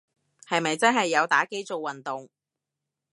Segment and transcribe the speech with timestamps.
[0.47, 2.27] 係咪真係有打機做運動